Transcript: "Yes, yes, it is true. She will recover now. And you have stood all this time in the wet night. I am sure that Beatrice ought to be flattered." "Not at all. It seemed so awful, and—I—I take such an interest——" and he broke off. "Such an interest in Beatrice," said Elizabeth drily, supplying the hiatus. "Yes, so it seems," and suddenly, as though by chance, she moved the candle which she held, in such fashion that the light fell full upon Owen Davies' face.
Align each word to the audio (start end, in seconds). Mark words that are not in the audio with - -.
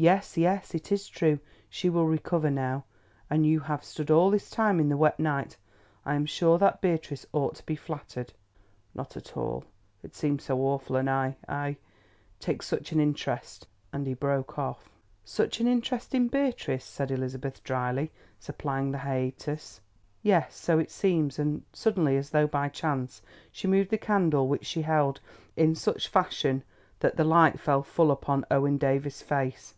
"Yes, 0.00 0.36
yes, 0.36 0.76
it 0.76 0.92
is 0.92 1.08
true. 1.08 1.40
She 1.68 1.90
will 1.90 2.06
recover 2.06 2.52
now. 2.52 2.84
And 3.28 3.44
you 3.44 3.58
have 3.58 3.82
stood 3.82 4.12
all 4.12 4.30
this 4.30 4.48
time 4.48 4.78
in 4.78 4.90
the 4.90 4.96
wet 4.96 5.18
night. 5.18 5.56
I 6.06 6.14
am 6.14 6.24
sure 6.24 6.56
that 6.58 6.80
Beatrice 6.80 7.26
ought 7.32 7.56
to 7.56 7.66
be 7.66 7.74
flattered." 7.74 8.32
"Not 8.94 9.16
at 9.16 9.36
all. 9.36 9.64
It 10.04 10.14
seemed 10.14 10.40
so 10.40 10.60
awful, 10.60 10.94
and—I—I 10.94 11.76
take 12.38 12.62
such 12.62 12.92
an 12.92 13.00
interest——" 13.00 13.66
and 13.92 14.06
he 14.06 14.14
broke 14.14 14.56
off. 14.56 14.88
"Such 15.24 15.58
an 15.58 15.66
interest 15.66 16.14
in 16.14 16.28
Beatrice," 16.28 16.84
said 16.84 17.10
Elizabeth 17.10 17.64
drily, 17.64 18.12
supplying 18.38 18.92
the 18.92 18.98
hiatus. 18.98 19.80
"Yes, 20.22 20.54
so 20.54 20.78
it 20.78 20.92
seems," 20.92 21.40
and 21.40 21.64
suddenly, 21.72 22.16
as 22.16 22.30
though 22.30 22.46
by 22.46 22.68
chance, 22.68 23.20
she 23.50 23.66
moved 23.66 23.90
the 23.90 23.98
candle 23.98 24.46
which 24.46 24.64
she 24.64 24.82
held, 24.82 25.20
in 25.56 25.74
such 25.74 26.06
fashion 26.06 26.62
that 27.00 27.16
the 27.16 27.24
light 27.24 27.58
fell 27.58 27.82
full 27.82 28.12
upon 28.12 28.44
Owen 28.48 28.76
Davies' 28.78 29.22
face. 29.22 29.74